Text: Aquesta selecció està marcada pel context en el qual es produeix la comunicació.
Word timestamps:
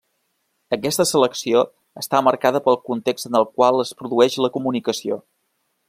Aquesta 0.77 1.05
selecció 1.09 1.61
està 2.03 2.21
marcada 2.29 2.63
pel 2.69 2.81
context 2.89 3.31
en 3.31 3.39
el 3.41 3.47
qual 3.59 3.85
es 3.87 3.93
produeix 4.01 4.43
la 4.47 4.53
comunicació. 4.57 5.21